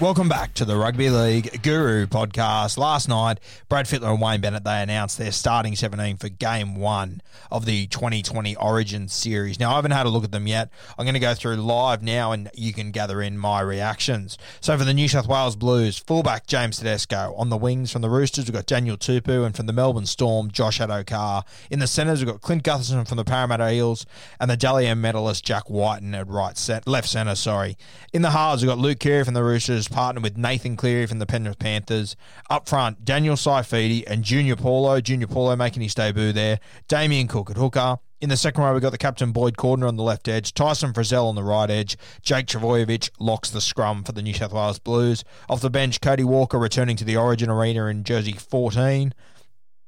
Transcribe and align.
Welcome 0.00 0.30
back 0.30 0.54
to 0.54 0.64
the 0.64 0.78
Rugby 0.78 1.10
League 1.10 1.62
Guru 1.62 2.06
podcast. 2.06 2.78
Last 2.78 3.06
night, 3.06 3.38
Brad 3.68 3.84
Fittler 3.84 4.10
and 4.10 4.22
Wayne 4.22 4.40
Bennett, 4.40 4.64
they 4.64 4.80
announced 4.80 5.18
their 5.18 5.30
starting 5.30 5.76
17 5.76 6.16
for 6.16 6.30
game 6.30 6.74
one 6.76 7.20
of 7.50 7.66
the 7.66 7.86
2020 7.88 8.56
Origin 8.56 9.08
series. 9.08 9.60
Now, 9.60 9.72
I 9.72 9.74
haven't 9.74 9.90
had 9.90 10.06
a 10.06 10.08
look 10.08 10.24
at 10.24 10.32
them 10.32 10.46
yet. 10.46 10.70
I'm 10.98 11.04
going 11.04 11.12
to 11.12 11.20
go 11.20 11.34
through 11.34 11.56
live 11.56 12.02
now 12.02 12.32
and 12.32 12.50
you 12.54 12.72
can 12.72 12.92
gather 12.92 13.20
in 13.20 13.36
my 13.36 13.60
reactions. 13.60 14.38
So 14.62 14.78
for 14.78 14.84
the 14.84 14.94
New 14.94 15.06
South 15.06 15.28
Wales 15.28 15.54
Blues, 15.54 15.98
fullback 15.98 16.46
James 16.46 16.78
Tedesco. 16.78 17.34
On 17.36 17.50
the 17.50 17.58
wings 17.58 17.92
from 17.92 18.00
the 18.00 18.08
Roosters, 18.08 18.46
we've 18.46 18.54
got 18.54 18.64
Daniel 18.64 18.96
Tupou 18.96 19.44
and 19.44 19.54
from 19.54 19.66
the 19.66 19.74
Melbourne 19.74 20.06
Storm, 20.06 20.50
Josh 20.50 20.78
Addo-Carr. 20.78 21.44
In 21.70 21.78
the 21.78 21.86
centres, 21.86 22.20
we've 22.20 22.32
got 22.32 22.40
Clint 22.40 22.64
Gutherson 22.64 23.06
from 23.06 23.18
the 23.18 23.24
Parramatta 23.24 23.70
Eels 23.70 24.06
and 24.40 24.50
the 24.50 24.56
Dally 24.56 24.86
M 24.86 25.02
medalist 25.02 25.44
Jack 25.44 25.68
Wighton 25.68 26.14
at 26.14 26.26
right 26.26 26.56
set, 26.56 26.86
left 26.86 27.10
centre, 27.10 27.34
sorry. 27.34 27.76
In 28.14 28.22
the 28.22 28.30
halves, 28.30 28.62
we've 28.62 28.70
got 28.70 28.78
Luke 28.78 28.98
Keary 28.98 29.24
from 29.24 29.34
the 29.34 29.44
Roosters, 29.44 29.89
partnered 29.90 30.22
with 30.22 30.36
Nathan 30.36 30.76
Cleary 30.76 31.06
from 31.06 31.18
the 31.18 31.26
Penrith 31.26 31.58
Panthers. 31.58 32.16
Up 32.48 32.68
front, 32.68 33.04
Daniel 33.04 33.36
Saifiti 33.36 34.04
and 34.06 34.24
Junior 34.24 34.56
Paulo. 34.56 35.00
Junior 35.00 35.26
Paulo 35.26 35.56
making 35.56 35.82
his 35.82 35.94
debut 35.94 36.32
there. 36.32 36.60
Damien 36.88 37.28
Cook 37.28 37.50
at 37.50 37.56
hooker. 37.56 37.98
In 38.20 38.28
the 38.28 38.36
second 38.36 38.62
row, 38.62 38.74
we've 38.74 38.82
got 38.82 38.90
the 38.90 38.98
captain 38.98 39.32
Boyd 39.32 39.56
Cordner 39.56 39.88
on 39.88 39.96
the 39.96 40.02
left 40.02 40.28
edge, 40.28 40.52
Tyson 40.52 40.92
Frizell 40.92 41.26
on 41.26 41.36
the 41.36 41.42
right 41.42 41.70
edge, 41.70 41.96
Jake 42.20 42.44
Trbojevic 42.44 43.08
locks 43.18 43.48
the 43.48 43.62
scrum 43.62 44.04
for 44.04 44.12
the 44.12 44.20
New 44.20 44.34
South 44.34 44.52
Wales 44.52 44.78
Blues. 44.78 45.24
Off 45.48 45.62
the 45.62 45.70
bench, 45.70 46.02
Cody 46.02 46.24
Walker 46.24 46.58
returning 46.58 46.96
to 46.96 47.04
the 47.04 47.16
Origin 47.16 47.48
Arena 47.48 47.86
in 47.86 48.04
jersey 48.04 48.32
14. 48.32 49.14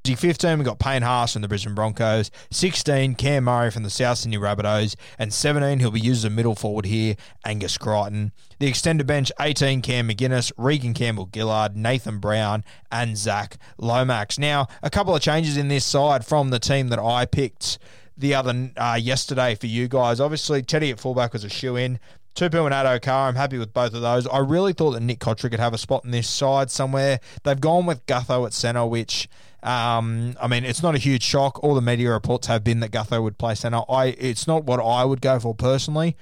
Jersey 0.04 0.16
15, 0.16 0.58
we've 0.58 0.66
got 0.66 0.80
Payne 0.80 1.02
Haas 1.02 1.32
from 1.32 1.42
the 1.42 1.48
Brisbane 1.48 1.76
Broncos. 1.76 2.32
16, 2.50 3.14
Cam 3.14 3.44
Murray 3.44 3.70
from 3.70 3.84
the 3.84 3.90
South 3.90 4.18
Sydney 4.18 4.36
Rabbitohs. 4.36 4.96
And 5.16 5.32
17, 5.32 5.78
he'll 5.78 5.92
be 5.92 6.00
used 6.00 6.24
as 6.24 6.24
a 6.24 6.30
middle 6.30 6.56
forward 6.56 6.86
here, 6.86 7.14
Angus 7.44 7.78
Crichton. 7.78 8.32
The 8.58 8.66
extended 8.66 9.06
bench, 9.06 9.30
18, 9.38 9.80
Cam 9.80 10.08
McInnes, 10.08 10.50
Reagan 10.58 10.92
Campbell 10.92 11.28
Gillard, 11.32 11.76
Nathan 11.76 12.18
Brown, 12.18 12.64
and 12.90 13.16
Zac 13.16 13.58
Lomax. 13.78 14.40
Now, 14.40 14.66
a 14.82 14.90
couple 14.90 15.14
of 15.14 15.22
changes 15.22 15.56
in 15.56 15.68
this 15.68 15.84
side 15.84 16.26
from 16.26 16.50
the 16.50 16.58
team 16.58 16.88
that 16.88 16.98
I 16.98 17.24
picked 17.24 17.78
the 18.16 18.34
other 18.34 18.72
uh, 18.76 18.98
yesterday 19.00 19.54
for 19.54 19.68
you 19.68 19.86
guys. 19.86 20.18
Obviously, 20.18 20.62
Teddy 20.62 20.90
at 20.90 20.98
fullback 20.98 21.32
was 21.32 21.44
a 21.44 21.48
shoe 21.48 21.76
in. 21.76 22.00
Tupou 22.34 22.64
and 22.64 22.74
Addo-Carr, 22.74 23.28
I'm 23.28 23.34
happy 23.34 23.58
with 23.58 23.74
both 23.74 23.92
of 23.92 24.00
those. 24.00 24.26
I 24.26 24.38
really 24.38 24.72
thought 24.72 24.92
that 24.92 25.02
Nick 25.02 25.18
Cotric 25.18 25.50
could 25.50 25.60
have 25.60 25.74
a 25.74 25.78
spot 25.78 26.04
in 26.04 26.12
this 26.12 26.28
side 26.28 26.70
somewhere. 26.70 27.20
They've 27.42 27.60
gone 27.60 27.84
with 27.84 28.06
Gutho 28.06 28.46
at 28.46 28.54
centre, 28.54 28.86
which, 28.86 29.28
um, 29.62 30.34
I 30.40 30.48
mean, 30.48 30.64
it's 30.64 30.82
not 30.82 30.94
a 30.94 30.98
huge 30.98 31.22
shock. 31.22 31.62
All 31.62 31.74
the 31.74 31.82
media 31.82 32.10
reports 32.10 32.46
have 32.46 32.64
been 32.64 32.80
that 32.80 32.90
Gutho 32.90 33.22
would 33.22 33.36
play 33.36 33.54
centre. 33.54 33.82
I, 33.86 34.06
it's 34.18 34.46
not 34.46 34.64
what 34.64 34.80
I 34.80 35.04
would 35.04 35.20
go 35.20 35.38
for 35.40 35.54
personally. 35.54 36.16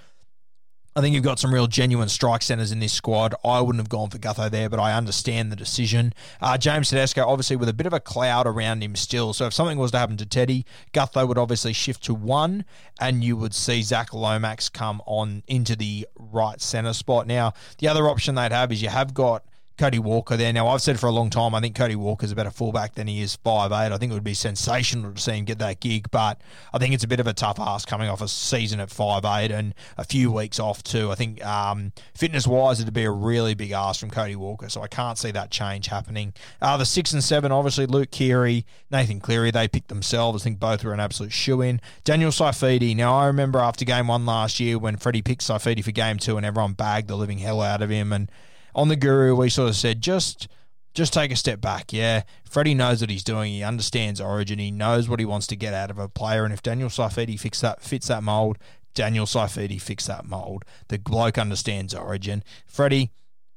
I 0.97 1.01
think 1.01 1.15
you've 1.15 1.23
got 1.23 1.39
some 1.39 1.55
real 1.55 1.69
genuine 1.69 2.09
strike 2.09 2.43
centres 2.43 2.73
in 2.73 2.81
this 2.81 2.93
squad. 2.93 3.33
I 3.45 3.61
wouldn't 3.61 3.81
have 3.81 3.89
gone 3.89 4.11
for 4.11 4.19
Gutho 4.19 4.51
there, 4.51 4.69
but 4.69 4.81
I 4.81 4.93
understand 4.93 5.53
the 5.53 5.57
decision. 5.57 6.13
Uh, 6.41 6.59
James 6.59 6.91
Tedesco, 6.91 7.25
obviously, 7.25 7.55
with 7.55 7.69
a 7.69 7.73
bit 7.73 7.87
of 7.87 7.93
a 7.93 8.01
cloud 8.01 8.45
around 8.45 8.83
him 8.83 8.97
still. 8.97 9.33
So 9.33 9.47
if 9.47 9.55
something 9.55 9.79
was 9.79 9.93
to 9.93 9.99
happen 9.99 10.17
to 10.17 10.27
Teddy, 10.27 10.67
Gutho 10.93 11.29
would 11.29 11.39
obviously 11.39 11.73
shift 11.73 12.03
to 12.05 12.15
one, 12.15 12.65
and 13.01 13.23
you 13.23 13.37
would 13.37 13.55
see 13.55 13.83
Zac 13.83 14.13
Lomax 14.13 14.69
come 14.69 15.01
on 15.07 15.45
into 15.47 15.77
the 15.77 16.09
right 16.17 16.61
centre 16.61 16.93
spot. 16.93 17.29
Now, 17.29 17.55
the 17.79 17.87
other 17.87 18.09
option 18.09 18.35
they'd 18.35 18.51
have 18.51 18.73
is 18.73 18.83
you 18.83 18.89
have 18.89 19.15
got 19.15 19.45
Cody 19.81 19.99
Walker 19.99 20.37
there. 20.37 20.53
Now, 20.53 20.69
I've 20.69 20.83
said 20.83 21.01
for 21.01 21.07
a 21.07 21.11
long 21.11 21.31
time, 21.31 21.55
I 21.55 21.61
think 21.61 21.75
Cody 21.75 21.97
Walker's 21.97 22.31
a 22.31 22.37
better 22.37 22.51
fullback 22.51 22.97
than 22.97 23.07
he 23.07 23.23
is 23.23 23.39
5'8. 23.39 23.73
I 23.73 23.97
think 23.97 24.13
it 24.13 24.15
would 24.15 24.23
be 24.23 24.35
sensational 24.35 25.15
to 25.15 25.19
see 25.19 25.33
him 25.33 25.47
get 25.47 25.59
that 25.61 25.81
gig, 25.81 26.11
but 26.11 26.39
I 26.75 26.77
think 26.77 26.93
it's 26.93 27.03
a 27.03 27.09
bit 27.09 27.19
of 27.19 27.27
a 27.27 27.33
tough 27.33 27.59
ask 27.59 27.89
coming 27.89 28.11
off 28.11 28.21
a 28.21 28.29
season 28.29 28.79
at 28.79 28.91
5'8 28.91 29.51
and 29.51 29.75
a 29.97 30.05
few 30.05 30.31
weeks 30.31 30.61
off, 30.61 30.83
too. 30.83 31.11
I 31.11 31.15
think 31.15 31.43
um, 31.47 31.93
fitness 32.15 32.47
wise, 32.47 32.79
it'd 32.79 32.93
be 32.93 33.05
a 33.05 33.11
really 33.11 33.55
big 33.55 33.71
ask 33.71 34.01
from 34.01 34.11
Cody 34.11 34.37
Walker, 34.37 34.69
so 34.69 34.83
I 34.83 34.87
can't 34.87 35.17
see 35.17 35.31
that 35.31 35.51
change 35.51 35.87
happening. 35.87 36.35
Uh, 36.61 36.77
the 36.77 36.85
6 36.85 37.15
and 37.15 37.25
7, 37.25 37.51
obviously, 37.51 37.87
Luke 37.87 38.11
Keary, 38.11 38.67
Nathan 38.91 39.19
Cleary, 39.19 39.51
they 39.51 39.67
picked 39.67 39.89
themselves. 39.89 40.43
I 40.43 40.45
think 40.45 40.61
both 40.61 40.85
were 40.85 40.93
an 40.93 41.01
absolute 41.01 41.33
shoe 41.33 41.63
in. 41.63 41.81
Daniel 42.05 42.33
Saifiti. 42.33 42.95
Now, 42.95 43.17
I 43.17 43.25
remember 43.25 43.61
after 43.61 43.87
game 43.87 44.09
one 44.09 44.27
last 44.27 44.61
year 44.61 44.79
when 44.79 44.99
Freddie 44.99 45.23
picked 45.23 45.41
Saifiti 45.41 45.83
for 45.83 45.91
game 45.91 46.19
two 46.19 46.37
and 46.37 46.45
everyone 46.45 46.75
bagged 46.75 47.09
the 47.09 47.17
living 47.17 47.39
hell 47.39 47.63
out 47.63 47.81
of 47.81 47.89
him 47.89 48.13
and 48.13 48.31
on 48.75 48.89
the 48.89 48.97
guru, 48.97 49.35
we 49.35 49.49
sort 49.49 49.69
of 49.71 49.77
said 49.77 50.01
just 50.01 50.49
just 50.95 51.13
take 51.13 51.31
a 51.31 51.37
step 51.37 51.61
back. 51.61 51.93
Yeah, 51.93 52.23
Freddie 52.49 52.75
knows 52.75 53.01
what 53.01 53.11
he's 53.11 53.25
doing. 53.25 53.53
He 53.53 53.63
understands 53.63 54.21
Origin. 54.21 54.59
He 54.59 54.71
knows 54.71 55.09
what 55.09 55.21
he 55.21 55.25
wants 55.25 55.47
to 55.49 55.57
get 55.57 55.73
out 55.75 55.91
of 55.91 55.99
a 55.99 56.09
player. 56.09 56.45
And 56.45 56.53
if 56.53 56.63
Daniel 56.63 56.89
Saifiti 56.89 57.39
fits 57.39 57.61
that 57.61 57.81
fits 57.81 58.09
that 58.09 58.23
mold, 58.23 58.59
Daniel 58.95 59.27
Saifiti 59.27 59.81
fits 59.81 60.07
that 60.07 60.27
mold. 60.27 60.65
The 60.89 60.99
bloke 60.99 61.39
understands 61.39 61.95
Origin. 61.95 62.43
Freddie 62.67 63.13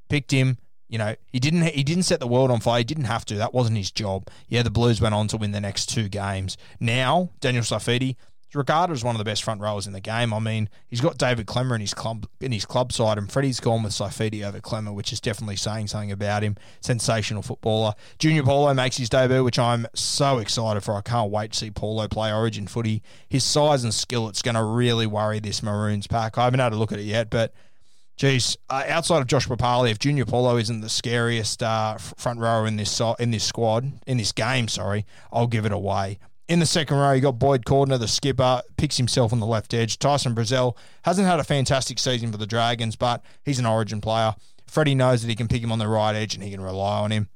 picked 0.09 0.31
him. 0.31 0.57
You 0.89 0.99
know, 0.99 1.15
he 1.31 1.39
didn't 1.39 1.63
he 1.63 1.83
didn't 1.83 2.03
set 2.03 2.19
the 2.19 2.27
world 2.27 2.51
on 2.51 2.59
fire. 2.59 2.79
He 2.79 2.83
didn't 2.83 3.05
have 3.05 3.25
to. 3.25 3.35
That 3.35 3.53
wasn't 3.53 3.77
his 3.77 3.91
job. 3.91 4.27
Yeah, 4.47 4.61
the 4.61 4.69
Blues 4.69 5.01
went 5.01 5.15
on 5.15 5.27
to 5.29 5.37
win 5.37 5.51
the 5.51 5.61
next 5.61 5.87
two 5.87 6.07
games. 6.07 6.55
Now, 6.79 7.31
Daniel 7.39 7.63
Saifiti 7.63 8.15
regarded 8.55 8.93
as 8.93 9.03
one 9.03 9.15
of 9.15 9.19
the 9.19 9.23
best 9.25 9.43
front 9.43 9.61
rowers 9.61 9.87
in 9.87 9.93
the 9.93 9.99
game. 9.99 10.33
I 10.33 10.39
mean, 10.39 10.69
he's 10.87 11.01
got 11.01 11.17
David 11.17 11.45
Klemmer 11.47 11.75
in 11.75 11.81
his 11.81 11.93
club 11.93 12.27
in 12.39 12.51
his 12.51 12.65
club 12.65 12.91
side, 12.91 13.17
and 13.17 13.31
Freddie's 13.31 13.59
gone 13.59 13.83
with 13.83 13.93
Saifiti 13.93 14.45
over 14.45 14.59
Klemmer, 14.59 14.93
which 14.93 15.11
is 15.13 15.19
definitely 15.19 15.55
saying 15.55 15.87
something 15.87 16.11
about 16.11 16.43
him. 16.43 16.55
Sensational 16.81 17.41
footballer. 17.41 17.93
Junior 18.19 18.43
Paulo 18.43 18.73
makes 18.73 18.97
his 18.97 19.09
debut, 19.09 19.43
which 19.43 19.59
I'm 19.59 19.87
so 19.93 20.37
excited 20.39 20.81
for. 20.81 20.95
I 20.95 21.01
can't 21.01 21.31
wait 21.31 21.51
to 21.53 21.57
see 21.59 21.71
Paulo 21.71 22.07
play 22.07 22.31
Origin 22.33 22.67
footy. 22.67 23.01
His 23.29 23.43
size 23.43 23.83
and 23.83 23.93
skill, 23.93 24.27
it's 24.29 24.41
going 24.41 24.55
to 24.55 24.63
really 24.63 25.07
worry 25.07 25.39
this 25.39 25.63
Maroons 25.63 26.07
pack. 26.07 26.37
I 26.37 26.45
haven't 26.45 26.59
had 26.59 26.73
a 26.73 26.77
look 26.77 26.91
at 26.91 26.99
it 26.99 27.03
yet, 27.03 27.29
but 27.29 27.53
Geez, 28.15 28.57
uh, 28.69 28.83
outside 28.87 29.21
of 29.21 29.27
Josh 29.27 29.47
Papalii, 29.47 29.89
if 29.89 29.97
Junior 29.97 30.25
Paulo 30.25 30.57
isn't 30.57 30.81
the 30.81 30.89
scariest 30.89 31.63
uh, 31.63 31.97
front 31.97 32.39
rower 32.39 32.67
in 32.67 32.75
this 32.75 32.91
so- 32.91 33.15
in 33.15 33.31
this 33.31 33.43
squad 33.43 33.91
in 34.05 34.17
this 34.17 34.31
game, 34.31 34.67
sorry, 34.67 35.05
I'll 35.31 35.47
give 35.47 35.65
it 35.65 35.71
away. 35.71 36.19
In 36.49 36.59
the 36.59 36.65
second 36.65 36.97
row, 36.97 37.13
you 37.13 37.21
got 37.21 37.39
Boyd 37.39 37.63
Cordner, 37.63 37.97
the 37.97 38.07
skipper, 38.07 38.61
picks 38.75 38.97
himself 38.97 39.31
on 39.31 39.39
the 39.39 39.45
left 39.45 39.73
edge. 39.73 39.97
Tyson 39.97 40.35
Frizell 40.35 40.75
hasn't 41.03 41.27
had 41.27 41.39
a 41.39 41.43
fantastic 41.43 41.97
season 41.97 42.31
for 42.31 42.37
the 42.37 42.45
Dragons, 42.45 42.97
but 42.97 43.23
he's 43.43 43.59
an 43.59 43.65
Origin 43.65 44.01
player. 44.01 44.35
Freddie 44.67 44.95
knows 44.95 45.21
that 45.21 45.29
he 45.29 45.35
can 45.35 45.47
pick 45.47 45.63
him 45.63 45.71
on 45.71 45.79
the 45.79 45.87
right 45.87 46.15
edge 46.15 46.35
and 46.35 46.43
he 46.43 46.51
can 46.51 46.59
rely 46.59 46.99
on 46.99 47.11
him. 47.11 47.29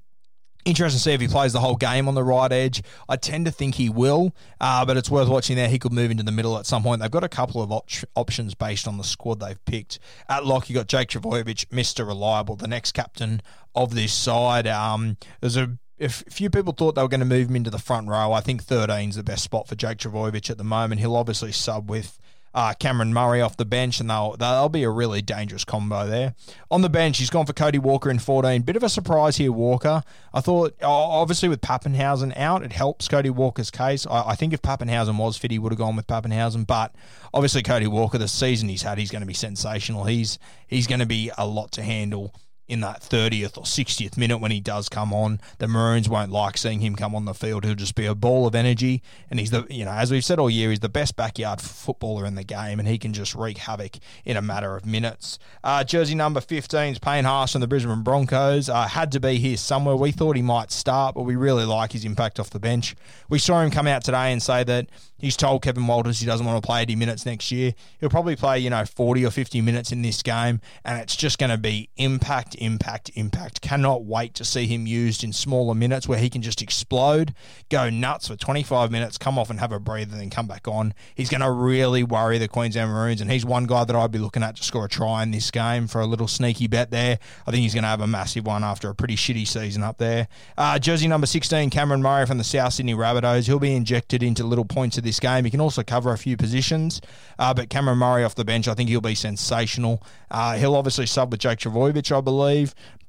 Interesting 0.66 0.98
to 0.98 1.02
see 1.02 1.14
if 1.14 1.22
he 1.22 1.30
plays 1.30 1.54
the 1.54 1.62
whole 1.62 1.78
game 1.78 2.10
on 2.10 2.16
the 2.16 2.24
right 2.24 2.52
edge. 2.52 2.82
I 3.08 3.16
tend 3.16 3.46
to 3.46 3.52
think 3.52 3.76
he 3.76 3.90
will, 3.90 4.36
uh, 4.60 4.84
but 4.86 4.98
it's 4.98 5.10
worth 5.10 5.30
watching 5.30 5.56
there. 5.56 5.70
He 5.70 5.80
could 5.80 5.94
move 5.94 6.12
into 6.12 6.24
the 6.24 6.32
middle 6.34 6.58
at 6.58 6.66
some 6.66 6.84
point. 6.84 7.02
They've 7.02 7.10
got 7.10 7.24
a 7.24 7.30
couple 7.30 7.62
of 7.62 7.72
op- 7.72 7.90
options 8.16 8.54
based 8.56 8.86
on 8.86 8.98
the 8.98 9.06
squad 9.06 9.40
they've 9.40 9.64
picked. 9.64 10.00
At 10.28 10.46
lock, 10.46 10.70
you 10.70 10.76
got 10.76 10.88
Jake 10.88 11.08
Trbojevic, 11.08 11.68
Mr. 11.68 12.06
Reliable, 12.06 12.58
the 12.58 12.68
next 12.68 12.92
captain 12.92 13.42
of 13.74 13.96
this 13.96 14.12
side. 14.12 14.68
Um, 14.68 15.16
there's 15.40 15.56
a 15.56 15.78
if 15.98 16.26
a 16.28 16.30
few 16.30 16.50
people 16.50 16.74
thought 16.74 16.96
they 16.96 17.02
were 17.02 17.08
going 17.08 17.22
to 17.22 17.26
move 17.26 17.50
him 17.50 17.56
into 17.56 17.70
the 17.70 17.80
front 17.80 18.08
row, 18.08 18.32
I 18.32 18.42
think 18.42 18.64
13 18.64 19.10
is 19.10 19.16
the 19.16 19.24
best 19.24 19.44
spot 19.44 19.68
for 19.68 19.76
Jake 19.76 19.98
Trbojevic 19.98 20.50
at 20.50 20.58
the 20.58 20.64
moment. 20.64 21.02
He'll 21.02 21.16
obviously 21.16 21.52
sub 21.52 21.90
with 21.90 22.20
uh, 22.54 22.74
Cameron 22.74 23.14
Murray 23.14 23.40
off 23.40 23.58
the 23.58 23.66
bench, 23.66 24.00
and 24.00 24.10
they'll 24.10 24.36
they'll 24.36 24.70
be 24.70 24.84
a 24.84 24.90
really 24.90 25.22
dangerous 25.22 25.64
combo 25.64 26.08
there. 26.08 26.34
On 26.72 26.82
the 26.82 26.90
bench, 26.90 27.20
he's 27.20 27.30
gone 27.30 27.46
for 27.46 27.54
Cody 27.54 27.78
Walker 27.78 28.10
in 28.10 28.18
14. 28.20 28.62
Bit 28.64 28.76
of 28.76 28.84
a 28.84 28.90
surprise 28.90 29.38
here, 29.38 29.52
Walker. 29.52 30.02
I 30.34 30.42
thought, 30.42 30.76
obviously, 30.82 31.50
with 31.50 31.62
Papenhuyzen 31.62 32.36
out, 32.38 32.64
it 32.64 32.72
helps 32.72 33.08
Cody 33.08 33.30
Walker's 33.30 33.70
case. 33.70 34.08
I, 34.08 34.30
I 34.30 34.36
think 34.36 34.54
if 34.54 34.62
Papenhuyzen 34.62 35.18
was 35.18 35.38
fit, 35.38 35.52
he 35.52 35.60
would 35.60 35.72
have 35.72 35.78
gone 35.78 35.96
with 35.96 36.08
Papenhuyzen, 36.08 36.66
but 36.66 36.96
obviously, 37.34 37.62
Cody 37.62 37.88
Walker, 37.88 38.18
the 38.18 38.28
season 38.28 38.70
he's 38.70 38.82
had, 38.82 38.98
he's 38.98 39.12
going 39.12 39.22
to 39.22 39.28
be 39.28 39.36
sensational. 39.36 40.06
He's 40.06 40.40
he's 40.68 40.88
going 40.88 41.00
to 41.00 41.06
be 41.06 41.30
a 41.38 41.46
lot 41.46 41.72
to 41.74 41.84
handle 41.84 42.34
in 42.68 42.82
that 42.82 43.02
30th 43.02 43.58
or 43.58 43.64
60th 43.64 44.18
minute 44.18 44.40
when 44.40 44.52
he 44.52 44.60
does 44.60 44.90
come 44.90 45.14
on. 45.14 45.40
The 45.60 45.68
Maroons 45.68 46.10
won't 46.10 46.32
like 46.32 46.58
seeing 46.58 46.82
him 46.82 46.96
come 46.96 47.16
on 47.16 47.26
the 47.26 47.34
field. 47.34 47.64
He'll 47.64 47.76
just 47.76 47.96
be 47.96 48.06
a 48.06 48.16
ball 48.16 48.46
of 48.46 48.56
energy. 48.56 49.02
And 49.30 49.40
he's 49.40 49.52
the, 49.52 49.66
you 49.70 49.86
know, 49.86 49.92
as 49.92 50.12
we've 50.12 50.26
said 50.26 50.40
all 50.40 50.50
year, 50.50 50.70
he's 50.70 50.82
the 50.82 50.90
best 50.90 51.16
backyard 51.16 51.62
footballer 51.62 52.26
in 52.26 52.36
the 52.36 52.44
game 52.44 52.80
and 52.80 52.88
he 52.88 52.98
can 52.98 53.14
just 53.14 53.36
wreak 53.36 53.60
havoc 53.60 53.98
in 54.26 54.36
a 54.36 54.42
matter 54.42 54.76
of 54.76 54.86
minutes. 54.86 55.40
Uh, 55.64 55.84
jersey 55.84 56.16
number 56.16 56.42
15 56.42 56.94
is 56.94 57.00
Payne 57.00 57.24
Haas 57.24 57.54
from 57.54 57.62
the 57.62 57.68
Brisbane 57.68 58.04
Broncos. 58.04 58.70
Uh, 58.70 58.88
had 58.88 59.12
to 59.14 59.20
be 59.20 59.36
here 59.36 59.58
somewhere. 59.58 59.96
We 59.96 60.12
thought 60.12 60.36
he 60.36 60.42
might 60.42 60.72
start, 60.72 61.16
but 61.16 61.24
we 61.24 61.36
really 61.36 61.66
like 61.66 61.94
his 61.94 62.04
impact 62.04 62.40
off 62.40 62.50
the 62.50 62.60
bench. 62.60 62.96
We 63.30 63.40
saw 63.40 63.62
him 63.62 63.72
come 63.72 63.88
out 63.88 64.04
today 64.04 64.32
and 64.34 64.44
say 64.44 64.64
that 64.66 64.88
he's 65.18 65.38
told 65.38 65.62
Kevin 65.62 65.88
Walters 65.88 66.20
he 66.20 66.26
doesn't 66.26 66.46
want 66.46 66.62
to 66.62 66.66
play 66.66 66.82
80 66.82 66.96
minutes 66.96 67.26
next 67.26 67.52
year. 67.52 67.74
He'll 68.00 68.10
probably 68.10 68.36
play, 68.36 68.60
you 68.60 68.70
know, 68.70 68.86
40 68.86 69.26
or 69.26 69.32
50 69.32 69.62
minutes 69.62 69.92
in 69.92 70.02
this 70.02 70.22
game 70.22 70.60
and 70.84 71.00
it's 71.02 71.16
just 71.16 71.40
going 71.40 71.50
to 71.50 71.58
be 71.58 71.90
impact 71.98 72.56
impact, 72.58 73.12
impact. 73.16 73.62
Cannot 73.62 74.04
wait 74.04 74.34
to 74.36 74.46
see 74.46 74.68
him 74.68 74.88
used 74.88 75.24
in 75.24 75.34
smaller 75.34 75.76
minutes 75.76 76.08
where 76.08 76.20
he 76.20 76.30
can 76.30 76.42
just 76.42 76.62
explode, 76.62 77.34
go 77.70 77.90
nuts 77.90 78.28
for 78.28 78.36
25 78.36 78.92
minutes, 78.92 79.18
come 79.18 79.38
off 79.38 79.50
and 79.50 79.60
have 79.60 79.72
a 79.72 79.80
breather, 79.80 80.16
then 80.16 80.30
come 80.30 80.48
back 80.48 80.68
on. 80.68 80.94
He's 81.16 81.30
going 81.30 81.42
to 81.42 81.52
really 81.52 82.04
worry 82.04 82.38
the 82.38 82.48
Queensland 82.48 82.92
Maroons, 82.92 83.22
and 83.22 83.32
he's 83.32 83.46
one 83.46 83.66
guy 83.66 83.84
that 83.84 83.96
I'd 83.96 84.12
be 84.12 84.20
looking 84.20 84.44
at 84.44 84.56
to 84.58 84.64
score 84.64 84.86
a 84.86 84.90
try 84.90 85.24
in 85.24 85.32
this 85.32 85.52
game 85.52 85.88
for 85.88 86.02
a 86.02 86.06
little 86.06 86.28
sneaky 86.28 86.68
bet 86.68 86.92
there. 86.92 87.20
I 87.46 87.52
think 87.52 87.62
he's 87.62 87.74
going 87.74 87.84
to 87.84 87.90
have 87.90 88.02
a 88.02 88.08
massive 88.08 88.46
one 88.46 88.64
after 88.64 88.90
a 88.90 88.96
pretty 88.96 89.16
shitty 89.16 89.48
season 89.48 89.84
up 89.84 89.98
there. 89.98 90.28
Uh, 90.58 90.80
jersey 90.80 91.08
number 91.08 91.28
16, 91.28 91.70
Cameron 91.70 92.02
Murray 92.02 92.26
from 92.26 92.38
the 92.38 92.44
South 92.44 92.74
Sydney 92.74 92.94
Rabbitohs. 92.94 93.46
He'll 93.46 93.60
be 93.60 93.76
injected 93.76 94.24
into 94.24 94.44
little 94.44 94.66
points 94.66 94.98
of 94.98 95.04
this 95.04 95.20
game. 95.20 95.46
He 95.46 95.52
can 95.52 95.62
also 95.62 95.84
cover 95.84 96.12
a 96.12 96.18
few 96.18 96.38
positions, 96.38 97.02
uh, 97.38 97.54
but 97.54 97.70
Cameron 97.70 97.98
Murray 98.00 98.24
off 98.24 98.36
the 98.36 98.46
bench, 98.46 98.68
I 98.68 98.74
think 98.74 98.90
he'll 98.90 99.02
be 99.02 99.16
sensational. 99.16 100.02
Uh, 100.32 100.56
he'll 100.58 100.76
obviously 100.76 101.06
sub 101.06 101.32
with 101.32 101.40
Jake 101.40 101.60
Trbojevic, 101.60 102.16
I 102.16 102.22
believe 102.22 102.47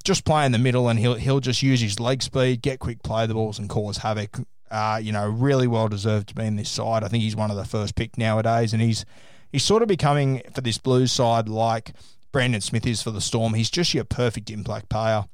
just 0.05 0.25
play 0.25 0.47
in 0.47 0.53
the 0.53 0.59
middle 0.59 0.89
and 0.89 0.99
he'll 0.99 1.15
he'll 1.15 1.41
just 1.41 1.63
use 1.63 1.81
his 1.81 2.01
leg 2.01 2.23
speed, 2.23 2.63
get 2.63 2.79
quick 2.79 3.03
play 3.03 3.27
the 3.27 3.35
balls 3.35 3.59
and 3.59 3.69
cause 3.69 3.99
havoc. 3.99 4.39
Uh, 4.71 5.01
you 5.03 5.13
know, 5.13 5.27
really 5.27 5.67
well 5.67 5.89
deserved 5.89 6.29
to 6.29 6.35
be 6.35 6.45
in 6.45 6.57
this 6.57 6.69
side. 6.69 7.03
I 7.03 7.09
think 7.09 7.23
he's 7.23 7.37
one 7.37 7.51
of 7.51 7.57
the 7.57 7.65
first 7.65 7.95
pick 7.95 8.19
nowadays, 8.19 8.73
and 8.73 8.83
he's 8.83 9.05
he's 9.51 9.65
sort 9.65 9.83
of 9.83 9.89
becoming 9.89 10.43
for 10.53 10.61
this 10.61 10.79
Blues 10.79 11.13
side 11.13 11.49
like 11.49 11.93
Brandon 12.33 12.61
Smith 12.61 12.87
is 12.87 13.03
for 13.03 13.11
the 13.11 13.21
Storm. 13.21 13.55
He's 13.55 13.71
just 13.71 13.95
your 13.95 14.05
perfect 14.05 14.51
impact 14.51 14.89
player. 14.89 15.25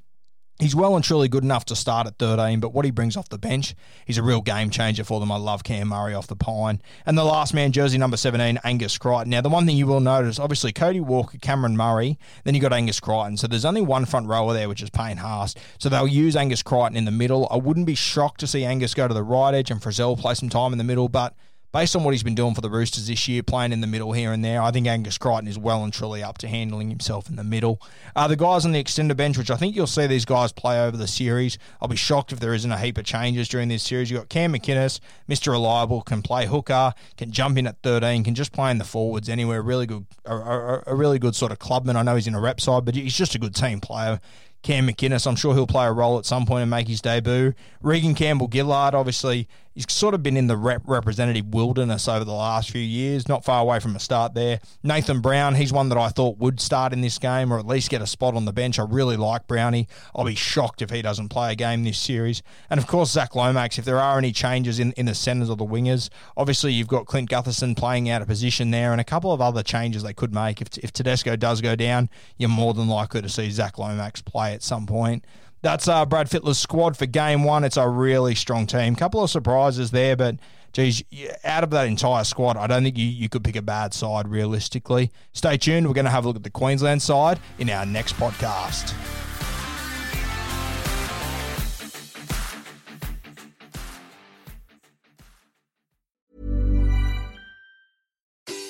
He's 0.60 0.76
well 0.76 0.94
and 0.94 1.04
truly 1.04 1.26
good 1.26 1.42
enough 1.42 1.64
to 1.64 1.74
start 1.74 2.06
at 2.06 2.16
13, 2.18 2.60
but 2.60 2.72
what 2.72 2.84
he 2.84 2.92
brings 2.92 3.16
off 3.16 3.28
the 3.28 3.38
bench, 3.38 3.74
he's 4.06 4.18
a 4.18 4.22
real 4.22 4.40
game 4.40 4.70
changer 4.70 5.02
for 5.02 5.18
them. 5.18 5.32
I 5.32 5.36
love 5.36 5.64
Cam 5.64 5.88
Murray 5.88 6.14
off 6.14 6.28
the 6.28 6.36
pine. 6.36 6.80
And 7.04 7.18
the 7.18 7.24
last 7.24 7.52
man, 7.54 7.72
jersey 7.72 7.98
number 7.98 8.16
17, 8.16 8.60
Angus 8.62 8.96
Crichton. 8.96 9.30
Now, 9.30 9.40
the 9.40 9.48
one 9.48 9.66
thing 9.66 9.76
you 9.76 9.88
will 9.88 9.98
notice, 9.98 10.38
obviously, 10.38 10.72
Cody 10.72 11.00
Walker, 11.00 11.38
Cameron 11.38 11.76
Murray, 11.76 12.20
then 12.44 12.54
you 12.54 12.60
got 12.60 12.72
Angus 12.72 13.00
Crichton. 13.00 13.36
So 13.36 13.48
there's 13.48 13.64
only 13.64 13.82
one 13.82 14.04
front 14.04 14.28
rower 14.28 14.52
there, 14.52 14.68
which 14.68 14.80
is 14.80 14.90
Payne 14.90 15.16
Haas. 15.16 15.56
So 15.80 15.88
they'll 15.88 16.06
use 16.06 16.36
Angus 16.36 16.62
Crichton 16.62 16.96
in 16.96 17.04
the 17.04 17.10
middle. 17.10 17.48
I 17.50 17.56
wouldn't 17.56 17.86
be 17.86 17.96
shocked 17.96 18.38
to 18.40 18.46
see 18.46 18.64
Angus 18.64 18.94
go 18.94 19.08
to 19.08 19.14
the 19.14 19.24
right 19.24 19.54
edge 19.54 19.72
and 19.72 19.80
Frizell 19.80 20.16
play 20.16 20.34
some 20.34 20.50
time 20.50 20.70
in 20.70 20.78
the 20.78 20.84
middle, 20.84 21.08
but 21.08 21.34
based 21.74 21.96
on 21.96 22.04
what 22.04 22.14
he's 22.14 22.22
been 22.22 22.36
doing 22.36 22.54
for 22.54 22.60
the 22.60 22.70
Roosters 22.70 23.08
this 23.08 23.26
year, 23.26 23.42
playing 23.42 23.72
in 23.72 23.80
the 23.80 23.88
middle 23.88 24.12
here 24.12 24.32
and 24.32 24.44
there, 24.44 24.62
I 24.62 24.70
think 24.70 24.86
Angus 24.86 25.18
Crichton 25.18 25.48
is 25.48 25.58
well 25.58 25.82
and 25.82 25.92
truly 25.92 26.22
up 26.22 26.38
to 26.38 26.48
handling 26.48 26.88
himself 26.88 27.28
in 27.28 27.34
the 27.34 27.42
middle. 27.42 27.82
Uh, 28.14 28.28
the 28.28 28.36
guys 28.36 28.64
on 28.64 28.70
the 28.70 28.82
extender 28.82 29.16
bench, 29.16 29.36
which 29.36 29.50
I 29.50 29.56
think 29.56 29.74
you'll 29.74 29.88
see 29.88 30.06
these 30.06 30.24
guys 30.24 30.52
play 30.52 30.80
over 30.80 30.96
the 30.96 31.08
series. 31.08 31.58
I'll 31.82 31.88
be 31.88 31.96
shocked 31.96 32.30
if 32.30 32.38
there 32.38 32.54
isn't 32.54 32.70
a 32.70 32.78
heap 32.78 32.96
of 32.96 33.04
changes 33.04 33.48
during 33.48 33.68
this 33.68 33.82
series. 33.82 34.08
You've 34.08 34.20
got 34.20 34.28
Cam 34.28 34.52
McInnes, 34.52 35.00
Mr. 35.28 35.50
Reliable, 35.50 36.02
can 36.02 36.22
play 36.22 36.46
hooker, 36.46 36.94
can 37.16 37.32
jump 37.32 37.58
in 37.58 37.66
at 37.66 37.82
13, 37.82 38.22
can 38.22 38.36
just 38.36 38.52
play 38.52 38.70
in 38.70 38.78
the 38.78 38.84
forwards 38.84 39.28
anywhere. 39.28 39.60
Really 39.60 39.86
good, 39.86 40.06
a, 40.24 40.36
a, 40.36 40.82
a 40.86 40.94
really 40.94 41.18
good 41.18 41.34
sort 41.34 41.50
of 41.50 41.58
clubman. 41.58 41.96
I 41.96 42.02
know 42.02 42.14
he's 42.14 42.28
in 42.28 42.36
a 42.36 42.40
rep 42.40 42.60
side, 42.60 42.84
but 42.84 42.94
he's 42.94 43.18
just 43.18 43.34
a 43.34 43.38
good 43.40 43.54
team 43.56 43.80
player. 43.80 44.20
Cam 44.64 44.88
McInnes, 44.88 45.26
I'm 45.26 45.36
sure 45.36 45.54
he'll 45.54 45.66
play 45.66 45.86
a 45.86 45.92
role 45.92 46.18
at 46.18 46.24
some 46.24 46.46
point 46.46 46.62
and 46.62 46.70
make 46.70 46.88
his 46.88 47.02
debut. 47.02 47.52
Reagan 47.82 48.14
Campbell 48.14 48.48
Gillard, 48.50 48.94
obviously, 48.94 49.46
he's 49.74 49.90
sort 49.92 50.14
of 50.14 50.22
been 50.22 50.36
in 50.36 50.46
the 50.46 50.56
rep 50.56 50.82
representative 50.86 51.46
wilderness 51.46 52.08
over 52.08 52.24
the 52.24 52.32
last 52.32 52.70
few 52.70 52.80
years, 52.80 53.28
not 53.28 53.44
far 53.44 53.60
away 53.60 53.80
from 53.80 53.96
a 53.96 54.00
start 54.00 54.34
there. 54.34 54.60
Nathan 54.82 55.20
Brown, 55.20 55.54
he's 55.54 55.72
one 55.72 55.88
that 55.88 55.98
I 55.98 56.08
thought 56.08 56.38
would 56.38 56.60
start 56.60 56.92
in 56.92 57.00
this 57.00 57.18
game 57.18 57.52
or 57.52 57.58
at 57.58 57.66
least 57.66 57.90
get 57.90 58.00
a 58.00 58.06
spot 58.06 58.34
on 58.34 58.44
the 58.44 58.52
bench. 58.52 58.78
I 58.78 58.84
really 58.84 59.16
like 59.16 59.46
Brownie. 59.46 59.88
I'll 60.14 60.24
be 60.24 60.34
shocked 60.34 60.82
if 60.82 60.90
he 60.90 61.02
doesn't 61.02 61.28
play 61.28 61.52
a 61.52 61.54
game 61.54 61.84
this 61.84 61.98
series. 61.98 62.42
And 62.70 62.78
of 62.78 62.86
course, 62.86 63.10
Zac 63.10 63.34
Lomax, 63.34 63.78
if 63.78 63.84
there 63.84 64.00
are 64.00 64.18
any 64.18 64.32
changes 64.32 64.78
in, 64.78 64.92
in 64.92 65.06
the 65.06 65.14
centres 65.14 65.50
or 65.50 65.56
the 65.56 65.64
wingers, 65.64 66.08
obviously 66.36 66.72
you've 66.72 66.88
got 66.88 67.06
Clint 67.06 67.30
Gutherson 67.30 67.76
playing 67.76 68.08
out 68.08 68.22
of 68.22 68.28
position 68.28 68.70
there 68.70 68.92
and 68.92 69.00
a 69.00 69.04
couple 69.04 69.32
of 69.32 69.40
other 69.40 69.62
changes 69.62 70.02
they 70.02 70.14
could 70.14 70.32
make. 70.32 70.60
If, 70.60 70.78
if 70.78 70.92
Tedesco 70.92 71.36
does 71.36 71.60
go 71.60 71.74
down, 71.76 72.08
you're 72.36 72.48
more 72.48 72.74
than 72.74 72.88
likely 72.88 73.22
to 73.22 73.28
see 73.28 73.50
Zac 73.50 73.78
Lomax 73.78 74.22
play 74.22 74.54
at 74.54 74.62
some 74.62 74.86
point. 74.86 75.24
That's 75.64 75.88
uh, 75.88 76.04
Brad 76.04 76.28
Fittler's 76.28 76.58
squad 76.58 76.94
for 76.94 77.06
game 77.06 77.42
one. 77.42 77.64
It's 77.64 77.78
a 77.78 77.88
really 77.88 78.34
strong 78.34 78.66
team. 78.66 78.94
Couple 78.94 79.24
of 79.24 79.30
surprises 79.30 79.92
there, 79.92 80.14
but 80.14 80.36
geez, 80.74 81.02
out 81.42 81.64
of 81.64 81.70
that 81.70 81.86
entire 81.86 82.22
squad, 82.24 82.58
I 82.58 82.66
don't 82.66 82.82
think 82.82 82.98
you, 82.98 83.06
you 83.06 83.30
could 83.30 83.42
pick 83.42 83.56
a 83.56 83.62
bad 83.62 83.94
side 83.94 84.28
realistically. 84.28 85.10
Stay 85.32 85.56
tuned. 85.56 85.88
We're 85.88 85.94
going 85.94 86.04
to 86.04 86.10
have 86.10 86.26
a 86.26 86.28
look 86.28 86.36
at 86.36 86.42
the 86.42 86.50
Queensland 86.50 87.00
side 87.00 87.40
in 87.58 87.70
our 87.70 87.86
next 87.86 88.14
podcast. 88.16 88.92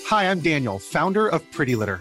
Hi, 0.07 0.31
I'm 0.31 0.39
Daniel, 0.39 0.79
founder 0.79 1.27
of 1.27 1.43
Pretty 1.51 1.75
Litter. 1.75 2.01